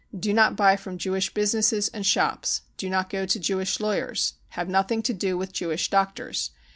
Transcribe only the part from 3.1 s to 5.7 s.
go to Jewish lawyers! Have nothing to do with